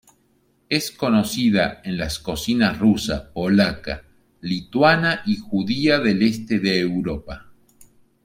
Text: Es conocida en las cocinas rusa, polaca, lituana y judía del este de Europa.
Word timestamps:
Es 0.67 0.89
conocida 0.89 1.79
en 1.83 1.95
las 1.95 2.17
cocinas 2.17 2.79
rusa, 2.79 3.31
polaca, 3.33 4.01
lituana 4.41 5.21
y 5.27 5.35
judía 5.37 5.99
del 5.99 6.23
este 6.23 6.57
de 6.57 6.79
Europa. 6.79 7.51